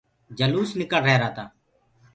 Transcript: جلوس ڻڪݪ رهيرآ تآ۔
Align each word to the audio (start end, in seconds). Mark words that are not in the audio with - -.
جلوس 0.37 0.69
ڻڪݪ 0.79 1.01
رهيرآ 1.05 1.29
تآ۔ 1.35 1.43